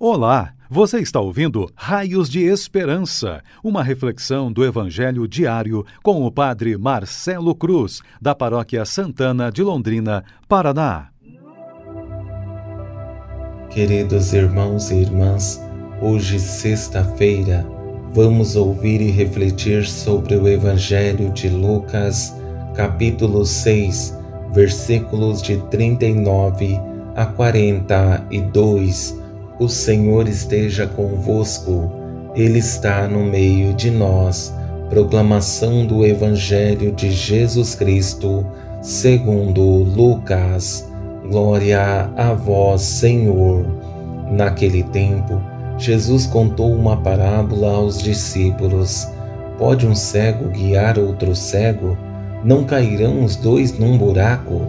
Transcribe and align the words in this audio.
Olá, 0.00 0.54
você 0.70 1.00
está 1.00 1.18
ouvindo 1.18 1.68
Raios 1.74 2.30
de 2.30 2.44
Esperança, 2.44 3.42
uma 3.64 3.82
reflexão 3.82 4.52
do 4.52 4.64
Evangelho 4.64 5.26
diário 5.26 5.84
com 6.04 6.24
o 6.24 6.30
Padre 6.30 6.78
Marcelo 6.78 7.52
Cruz, 7.52 8.00
da 8.22 8.32
Paróquia 8.32 8.84
Santana 8.84 9.50
de 9.50 9.60
Londrina, 9.60 10.22
Paraná. 10.48 11.08
Queridos 13.70 14.32
irmãos 14.32 14.92
e 14.92 15.00
irmãs, 15.00 15.60
hoje, 16.00 16.38
sexta-feira, 16.38 17.66
vamos 18.14 18.54
ouvir 18.54 19.00
e 19.00 19.10
refletir 19.10 19.84
sobre 19.84 20.36
o 20.36 20.46
Evangelho 20.46 21.32
de 21.32 21.48
Lucas, 21.48 22.32
capítulo 22.72 23.44
6, 23.44 24.16
versículos 24.52 25.42
de 25.42 25.56
39 25.70 26.78
a 27.16 27.26
42 27.26 29.26
o 29.58 29.68
Senhor 29.68 30.28
esteja 30.28 30.86
convosco, 30.86 31.90
Ele 32.34 32.60
está 32.60 33.08
no 33.08 33.24
meio 33.24 33.74
de 33.74 33.90
nós. 33.90 34.54
Proclamação 34.88 35.84
do 35.84 36.06
Evangelho 36.06 36.92
de 36.92 37.10
Jesus 37.10 37.74
Cristo, 37.74 38.46
segundo 38.80 39.60
Lucas. 39.60 40.88
Glória 41.28 42.08
a 42.16 42.32
vós, 42.32 42.82
Senhor. 42.82 43.66
Naquele 44.30 44.84
tempo, 44.84 45.42
Jesus 45.76 46.24
contou 46.26 46.72
uma 46.72 46.96
parábola 46.96 47.72
aos 47.72 48.00
discípulos. 48.00 49.08
Pode 49.58 49.86
um 49.86 49.94
cego 49.94 50.50
guiar 50.50 50.98
outro 50.98 51.34
cego? 51.34 51.98
Não 52.44 52.64
cairão 52.64 53.24
os 53.24 53.34
dois 53.34 53.76
num 53.76 53.98
buraco? 53.98 54.62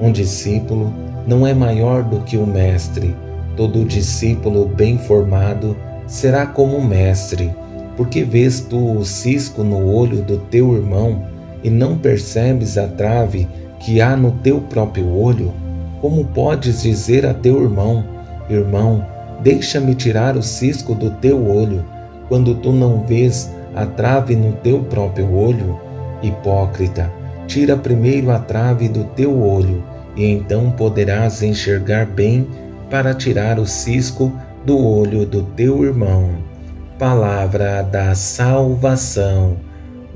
Um 0.00 0.12
discípulo 0.12 0.92
não 1.26 1.46
é 1.46 1.54
maior 1.54 2.02
do 2.02 2.20
que 2.20 2.36
o 2.36 2.46
mestre 2.46 3.16
Todo 3.56 3.84
discípulo 3.84 4.66
bem 4.66 4.98
formado 4.98 5.76
será 6.06 6.44
como 6.44 6.76
o 6.76 6.84
mestre, 6.84 7.52
porque 7.96 8.24
vês 8.24 8.60
tu 8.60 8.98
o 8.98 9.04
cisco 9.04 9.62
no 9.62 9.86
olho 9.86 10.22
do 10.22 10.38
teu 10.38 10.74
irmão 10.74 11.24
e 11.62 11.70
não 11.70 11.96
percebes 11.96 12.76
a 12.76 12.86
trave 12.86 13.48
que 13.78 14.00
há 14.00 14.16
no 14.16 14.32
teu 14.32 14.60
próprio 14.60 15.08
olho? 15.08 15.52
Como 16.00 16.24
podes 16.24 16.82
dizer 16.82 17.24
a 17.24 17.32
teu 17.32 17.62
irmão: 17.62 18.04
Irmão, 18.50 19.06
deixa-me 19.40 19.94
tirar 19.94 20.36
o 20.36 20.42
cisco 20.42 20.94
do 20.94 21.10
teu 21.10 21.46
olho, 21.46 21.84
quando 22.28 22.54
tu 22.56 22.72
não 22.72 23.04
vês 23.04 23.50
a 23.74 23.86
trave 23.86 24.34
no 24.34 24.52
teu 24.52 24.80
próprio 24.80 25.32
olho? 25.32 25.78
Hipócrita, 26.22 27.10
tira 27.46 27.76
primeiro 27.76 28.30
a 28.30 28.38
trave 28.38 28.88
do 28.88 29.04
teu 29.04 29.40
olho, 29.40 29.84
e 30.16 30.26
então 30.26 30.70
poderás 30.70 31.42
enxergar 31.42 32.06
bem 32.06 32.46
para 32.94 33.12
tirar 33.12 33.58
o 33.58 33.66
cisco 33.66 34.32
do 34.64 34.78
olho 34.78 35.26
do 35.26 35.42
teu 35.42 35.84
irmão. 35.84 36.30
Palavra 36.96 37.82
da 37.82 38.14
salvação. 38.14 39.56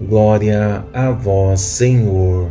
Glória 0.01 0.84
a 0.95 1.11
vós, 1.11 1.61
Senhor. 1.61 2.49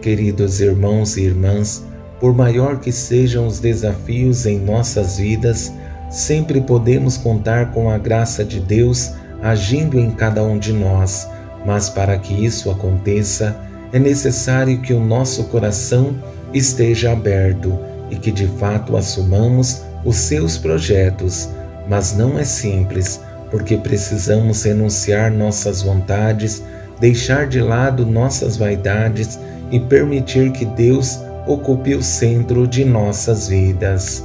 Queridos 0.00 0.58
irmãos 0.58 1.18
e 1.18 1.24
irmãs, 1.24 1.84
por 2.18 2.34
maior 2.34 2.80
que 2.80 2.90
sejam 2.90 3.46
os 3.46 3.60
desafios 3.60 4.46
em 4.46 4.58
nossas 4.58 5.18
vidas, 5.18 5.70
sempre 6.08 6.58
podemos 6.62 7.18
contar 7.18 7.72
com 7.72 7.90
a 7.90 7.98
graça 7.98 8.42
de 8.42 8.58
Deus 8.58 9.12
agindo 9.42 10.00
em 10.00 10.12
cada 10.12 10.42
um 10.42 10.58
de 10.58 10.72
nós. 10.72 11.28
Mas 11.66 11.90
para 11.90 12.16
que 12.16 12.32
isso 12.32 12.70
aconteça, 12.70 13.54
é 13.92 13.98
necessário 13.98 14.80
que 14.80 14.94
o 14.94 15.04
nosso 15.04 15.44
coração 15.48 16.16
esteja 16.54 17.12
aberto 17.12 17.91
e 18.12 18.16
que 18.16 18.30
de 18.30 18.46
fato 18.46 18.94
assumamos 18.94 19.82
os 20.04 20.16
seus 20.16 20.58
projetos, 20.58 21.48
mas 21.88 22.14
não 22.14 22.38
é 22.38 22.44
simples, 22.44 23.18
porque 23.50 23.74
precisamos 23.78 24.62
renunciar 24.62 25.32
nossas 25.32 25.80
vontades, 25.80 26.62
deixar 27.00 27.46
de 27.48 27.60
lado 27.62 28.04
nossas 28.04 28.58
vaidades 28.58 29.38
e 29.70 29.80
permitir 29.80 30.52
que 30.52 30.66
Deus 30.66 31.18
ocupe 31.46 31.94
o 31.94 32.02
centro 32.02 32.66
de 32.66 32.84
nossas 32.84 33.48
vidas. 33.48 34.22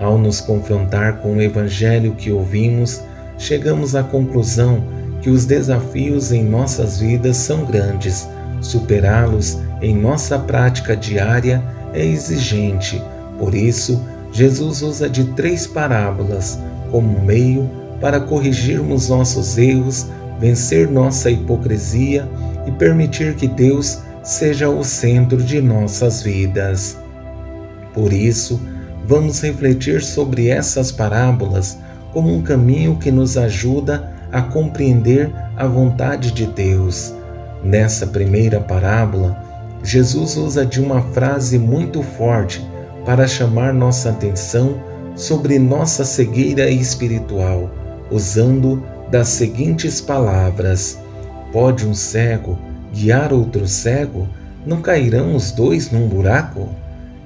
Ao 0.00 0.18
nos 0.18 0.40
confrontar 0.40 1.18
com 1.18 1.36
o 1.36 1.40
Evangelho 1.40 2.16
que 2.16 2.32
ouvimos, 2.32 3.00
chegamos 3.38 3.94
à 3.94 4.02
conclusão 4.02 4.82
que 5.22 5.30
os 5.30 5.44
desafios 5.44 6.32
em 6.32 6.42
nossas 6.42 6.98
vidas 6.98 7.36
são 7.36 7.64
grandes. 7.64 8.28
Superá-los 8.60 9.58
em 9.80 9.94
nossa 9.94 10.36
prática 10.36 10.96
diária 10.96 11.62
é 11.94 12.04
exigente. 12.04 13.02
Por 13.38 13.54
isso, 13.54 14.02
Jesus 14.32 14.82
usa 14.82 15.08
de 15.08 15.24
três 15.32 15.66
parábolas 15.66 16.58
como 16.90 17.20
meio 17.20 17.70
para 18.00 18.20
corrigirmos 18.20 19.08
nossos 19.08 19.56
erros, 19.56 20.06
vencer 20.38 20.90
nossa 20.90 21.30
hipocrisia 21.30 22.28
e 22.66 22.72
permitir 22.72 23.34
que 23.34 23.46
Deus 23.46 24.00
seja 24.22 24.68
o 24.68 24.82
centro 24.82 25.42
de 25.42 25.60
nossas 25.60 26.22
vidas. 26.22 26.98
Por 27.92 28.12
isso, 28.12 28.60
vamos 29.06 29.40
refletir 29.40 30.02
sobre 30.02 30.48
essas 30.48 30.90
parábolas 30.90 31.78
como 32.12 32.34
um 32.34 32.42
caminho 32.42 32.96
que 32.96 33.10
nos 33.10 33.36
ajuda 33.36 34.12
a 34.32 34.42
compreender 34.42 35.32
a 35.56 35.66
vontade 35.66 36.32
de 36.32 36.46
Deus. 36.46 37.14
Nessa 37.62 38.06
primeira 38.06 38.60
parábola, 38.60 39.43
Jesus 39.84 40.38
usa 40.38 40.64
de 40.64 40.80
uma 40.80 41.02
frase 41.12 41.58
muito 41.58 42.02
forte 42.02 42.66
para 43.04 43.28
chamar 43.28 43.74
nossa 43.74 44.08
atenção 44.08 44.82
sobre 45.14 45.58
nossa 45.58 46.06
cegueira 46.06 46.70
espiritual, 46.70 47.70
usando 48.10 48.82
das 49.10 49.28
seguintes 49.28 50.00
palavras: 50.00 50.98
Pode 51.52 51.86
um 51.86 51.92
cego 51.92 52.58
guiar 52.94 53.30
outro 53.30 53.68
cego? 53.68 54.26
Não 54.64 54.80
cairão 54.80 55.36
os 55.36 55.50
dois 55.50 55.90
num 55.90 56.08
buraco? 56.08 56.70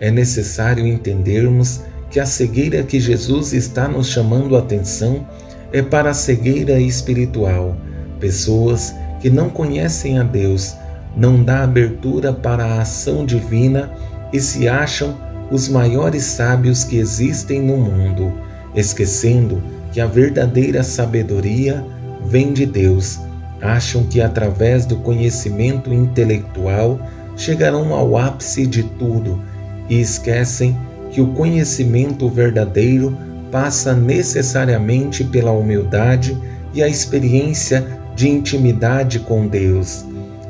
É 0.01 0.11
necessário 0.11 0.85
entendermos 0.85 1.83
que 2.11 2.19
a 2.19 2.27
cegueira 2.27 2.83
que 2.83 2.99
Jesus 2.99 3.53
está 3.53 3.87
nos 3.87 4.09
chamando 4.09 4.57
a 4.57 4.59
atenção 4.59 5.25
é 5.73 5.81
para 5.81 6.11
a 6.11 6.15
cegueira 6.15 6.81
espiritual. 6.81 7.77
Pessoas 8.19 8.93
que 9.21 9.31
não 9.31 9.49
conhecem 9.49 10.19
a 10.19 10.25
Deus 10.25 10.75
não 11.17 11.43
dá 11.43 11.63
abertura 11.63 12.33
para 12.33 12.65
a 12.65 12.83
ação 12.83 13.25
divina 13.25 13.91
e 14.33 14.41
se 14.41 14.69
acham 14.69 15.17
os 15.51 15.69
maiores 15.69 16.25
sábios 16.25 16.85
que 16.85 16.97
existem 16.97 17.63
no 17.63 17.77
mundo, 17.77 18.33
esquecendo 18.75 19.63
que 19.93 20.01
a 20.01 20.07
verdadeira 20.07 20.83
sabedoria 20.83 21.85
vem 22.25 22.53
de 22.53 22.67
Deus. 22.67 23.19
Acham 23.61 24.05
que 24.05 24.21
através 24.21 24.87
do 24.87 24.97
conhecimento 24.97 25.93
intelectual 25.93 27.01
chegarão 27.37 27.95
ao 27.95 28.17
ápice 28.17 28.67
de 28.67 28.83
tudo 28.83 29.41
e 29.89 30.01
esquecem 30.01 30.77
que 31.11 31.21
o 31.21 31.29
conhecimento 31.29 32.29
verdadeiro 32.29 33.17
passa 33.51 33.95
necessariamente 33.95 35.25
pela 35.25 35.51
humildade 35.53 36.37
e 36.75 36.83
a 36.83 36.89
experiência 36.89 37.87
de 38.15 38.29
intimidade 38.29 39.21
com 39.21 39.47
Deus. 39.47 40.05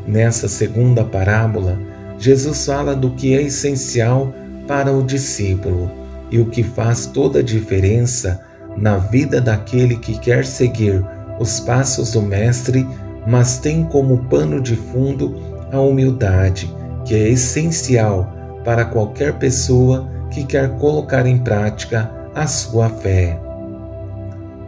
Nessa 0.09 0.49
segunda 0.49 1.05
parábola, 1.05 1.79
Jesus 2.19 2.65
fala 2.65 2.97
do 2.97 3.11
que 3.11 3.37
é 3.37 3.43
essencial 3.43 4.33
para 4.67 4.91
o 4.91 5.03
discípulo 5.03 5.91
e 6.31 6.39
o 6.39 6.47
que 6.47 6.63
faz 6.63 7.05
toda 7.05 7.41
a 7.41 7.43
diferença 7.43 8.41
na 8.75 8.97
vida 8.97 9.39
daquele 9.39 9.99
que 9.99 10.19
quer 10.19 10.47
seguir 10.47 11.05
os 11.39 11.61
passos 11.61 12.13
do 12.13 12.23
Mestre, 12.23 12.89
mas 13.27 13.59
tem 13.59 13.85
como 13.85 14.25
pano 14.31 14.63
de 14.63 14.77
fundo 14.77 15.37
a 15.71 15.79
humildade, 15.79 16.75
que 17.05 17.15
é 17.15 17.29
essencial 17.29 18.33
para 18.65 18.87
qualquer 18.87 19.35
pessoa 19.35 20.09
que 20.31 20.43
quer 20.43 20.71
colocar 20.79 21.27
em 21.27 21.37
prática 21.37 22.11
a 22.35 22.47
sua 22.47 22.89
fé. 22.89 23.39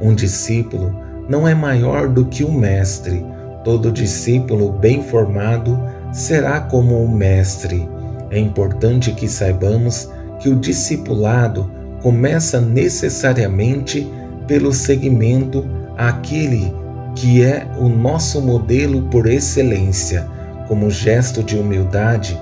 Um 0.03 0.15
discípulo 0.15 0.95
não 1.31 1.49
é 1.49 1.55
maior 1.55 2.09
do 2.11 2.27
que 2.27 2.45
o 2.45 2.53
Mestre 2.53 3.25
Todo 3.65 3.93
discípulo 3.93 4.73
bem 4.73 5.03
formado 5.03 5.79
será 6.13 6.61
como 6.61 7.03
o 7.03 7.09
mestre. 7.09 7.89
É 8.31 8.39
importante 8.39 9.13
que 9.13 9.29
saibamos 9.29 10.09
que 10.39 10.49
o 10.49 10.57
discipulado 10.57 11.71
começa 12.03 12.61
necessariamente 12.61 14.11
pelo 14.47 14.73
seguimento 14.73 15.65
àquele 15.97 16.73
que 17.15 17.43
é 17.43 17.67
o 17.79 17.89
nosso 17.89 18.41
modelo 18.41 19.03
por 19.03 19.27
excelência. 19.27 20.27
Como 20.67 20.91
gesto 20.91 21.43
de 21.43 21.57
humildade, 21.57 22.41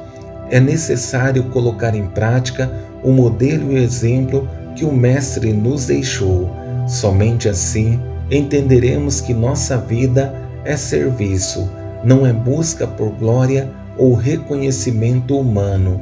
é 0.51 0.61
necessário 0.61 1.45
colocar 1.45 1.95
em 1.95 2.07
prática 2.07 2.71
o 3.03 3.11
modelo 3.11 3.73
e 3.73 3.83
exemplo 3.83 4.49
que 4.77 4.85
o 4.85 4.93
Mestre 4.93 5.53
nos 5.53 5.87
deixou. 5.87 6.51
Somente 6.87 7.49
assim 7.49 8.01
entenderemos 8.31 9.21
que 9.21 9.33
nossa 9.33 9.77
vida 9.77 10.35
é 10.69 10.77
serviço, 10.77 11.67
não 12.05 12.27
é 12.27 12.33
busca 12.33 12.87
por 12.87 13.09
glória 13.13 13.71
ou 13.97 14.13
reconhecimento 14.13 15.41
humano. 15.41 15.99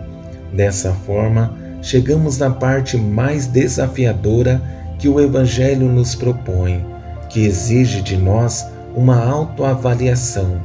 Dessa 0.52 0.92
forma, 0.92 1.56
chegamos 1.80 2.38
na 2.38 2.50
parte 2.50 2.96
mais 2.96 3.46
desafiadora 3.46 4.60
que 4.98 5.08
o 5.08 5.20
Evangelho 5.20 5.86
nos 5.86 6.16
propõe, 6.16 6.84
que 7.30 7.46
exige 7.46 8.02
de 8.02 8.16
nós 8.16 8.66
uma 8.92 9.24
autoavaliação 9.24 10.60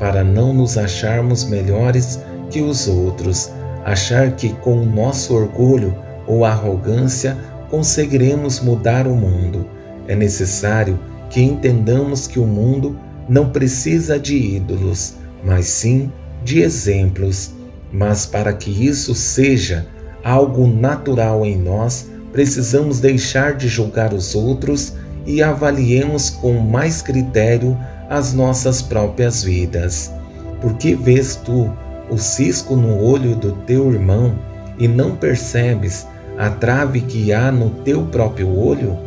para 0.00 0.24
não 0.24 0.52
nos 0.52 0.76
acharmos 0.76 1.44
melhores 1.44 2.18
que 2.50 2.60
os 2.60 2.88
outros, 2.88 3.52
achar 3.84 4.32
que 4.32 4.48
com 4.48 4.84
nosso 4.84 5.32
orgulho 5.32 5.94
ou 6.26 6.44
arrogância 6.44 7.36
conseguiremos 7.70 8.58
mudar 8.58 9.06
o 9.06 9.14
mundo. 9.14 9.64
É 10.08 10.16
necessário 10.16 10.98
que 11.30 11.40
entendamos 11.40 12.26
que 12.26 12.40
o 12.40 12.46
mundo 12.46 12.98
não 13.28 13.50
precisa 13.50 14.18
de 14.18 14.36
ídolos, 14.36 15.14
mas 15.44 15.66
sim 15.66 16.10
de 16.44 16.60
exemplos. 16.60 17.52
Mas 17.92 18.26
para 18.26 18.52
que 18.52 18.70
isso 18.70 19.14
seja 19.14 19.86
algo 20.22 20.66
natural 20.66 21.44
em 21.44 21.56
nós, 21.56 22.08
precisamos 22.32 22.98
deixar 22.98 23.54
de 23.54 23.68
julgar 23.68 24.12
os 24.12 24.34
outros 24.34 24.94
e 25.26 25.42
avaliemos 25.42 26.30
com 26.30 26.54
mais 26.58 27.00
critério 27.00 27.78
as 28.08 28.32
nossas 28.32 28.82
próprias 28.82 29.42
vidas. 29.42 30.12
Por 30.60 30.74
que 30.74 30.94
vês 30.94 31.36
tu 31.36 31.70
o 32.10 32.18
cisco 32.18 32.76
no 32.76 33.02
olho 33.02 33.34
do 33.36 33.52
teu 33.52 33.92
irmão 33.92 34.34
e 34.78 34.88
não 34.88 35.16
percebes 35.16 36.06
a 36.36 36.50
trave 36.50 37.00
que 37.00 37.32
há 37.32 37.52
no 37.52 37.70
teu 37.70 38.04
próprio 38.06 38.48
olho? 38.48 38.98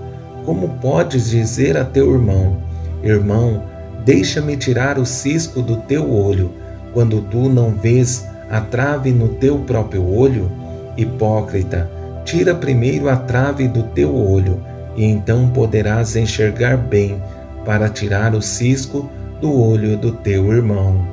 Como 0.45 0.69
podes 0.79 1.29
dizer 1.29 1.75
a 1.75 1.83
teu 1.83 2.13
irmão: 2.13 2.57
Irmão, 3.03 3.63
deixa-me 4.07 4.55
tirar 4.55 4.97
o 4.97 5.05
cisco 5.05 5.61
do 5.61 5.75
teu 5.75 6.09
olho, 6.09 6.53
quando 6.93 7.21
tu 7.23 7.49
não 7.49 7.71
vês 7.71 8.25
a 8.49 8.61
trave 8.61 9.11
no 9.11 9.27
teu 9.27 9.59
próprio 9.59 10.01
olho? 10.09 10.49
Hipócrita, 10.95 11.91
tira 12.23 12.55
primeiro 12.55 13.09
a 13.09 13.17
trave 13.17 13.67
do 13.67 13.83
teu 13.83 14.15
olho, 14.15 14.61
e 14.95 15.03
então 15.03 15.49
poderás 15.49 16.15
enxergar 16.15 16.77
bem 16.77 17.21
para 17.65 17.89
tirar 17.89 18.33
o 18.33 18.41
cisco 18.41 19.09
do 19.41 19.53
olho 19.61 19.97
do 19.97 20.13
teu 20.13 20.53
irmão. 20.53 21.05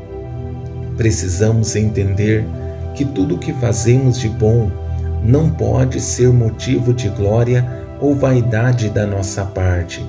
Precisamos 0.97 1.75
entender 1.75 2.47
que 2.95 3.05
tudo 3.05 3.35
o 3.35 3.39
que 3.39 3.53
fazemos 3.55 4.21
de 4.21 4.29
bom 4.29 4.71
não 5.21 5.51
pode 5.51 6.01
ser 6.01 6.33
motivo 6.33 6.95
de 6.95 7.09
glória 7.09 7.67
ou 8.01 8.15
vaidade 8.15 8.89
da 8.89 9.05
nossa 9.05 9.45
parte, 9.45 10.01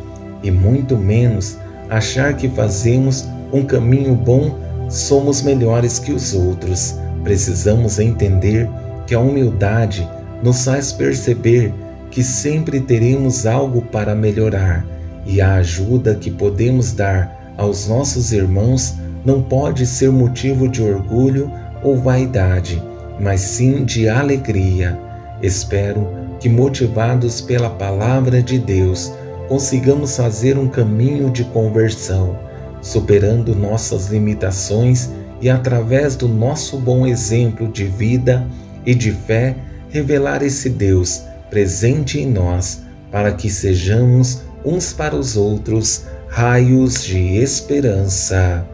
e 0.44 0.52
muito 0.52 0.96
menos 0.96 1.58
achar 1.90 2.36
que 2.36 2.50
fazemos 2.50 3.28
um 3.52 3.64
caminho 3.64 4.16
bom 4.16 4.58
somos 4.90 5.42
melhores 5.42 6.00
que 6.00 6.12
os 6.12 6.34
outros. 6.34 6.96
Precisamos 7.24 8.00
entender 8.00 8.70
que 9.08 9.16
a 9.16 9.20
humildade 9.20 10.08
nos 10.44 10.64
faz 10.66 10.92
perceber 10.92 11.74
que 12.12 12.24
sempre 12.24 12.80
teremos 12.80 13.46
algo 13.46 13.82
para 13.82 14.16
melhorar 14.16 14.86
e 15.26 15.42
a 15.42 15.56
ajuda 15.56 16.16
que 16.16 16.30
podemos 16.30 16.92
dar 16.92 17.54
aos 17.58 17.88
nossos 17.88 18.32
irmãos 18.32 18.96
não 19.26 19.42
pode 19.42 19.86
ser 19.86 20.12
motivo 20.12 20.70
de 20.70 20.84
orgulho 20.84 21.52
ou 21.84 21.98
vaidade, 21.98 22.82
mas 23.20 23.42
sim 23.42 23.84
de 23.84 24.08
alegria. 24.08 24.98
Espero 25.42 26.08
que, 26.40 26.48
motivados 26.48 27.42
pela 27.42 27.70
palavra 27.70 28.42
de 28.42 28.60
Deus, 28.60 29.12
consigamos 29.48 30.16
fazer 30.16 30.58
um 30.58 30.68
caminho 30.68 31.30
de 31.30 31.44
conversão, 31.46 32.38
superando 32.82 33.56
nossas 33.56 34.08
limitações 34.08 35.10
e, 35.42 35.50
através 35.50 36.16
do 36.16 36.28
nosso 36.28 36.78
bom 36.78 37.06
exemplo 37.06 37.68
de 37.68 37.86
vida 37.86 38.46
e 38.86 38.94
de 38.94 39.12
fé, 39.12 39.56
revelar 39.90 40.44
esse 40.44 40.70
Deus 40.70 41.24
presente 41.50 42.20
em 42.20 42.30
nós, 42.30 42.82
para 43.12 43.32
que 43.32 43.50
sejamos 43.50 44.42
uns 44.64 44.92
para 44.92 45.16
os 45.16 45.38
outros 45.38 46.06
raios 46.28 47.04
de 47.04 47.38
esperança. 47.38 48.66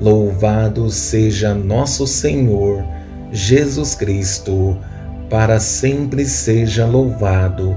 Louvado 0.00 0.90
seja 0.90 1.54
nosso 1.54 2.06
Senhor 2.06 2.84
Jesus 3.30 3.94
Cristo, 3.94 4.76
para 5.28 5.60
sempre 5.60 6.24
seja 6.24 6.86
louvado. 6.86 7.76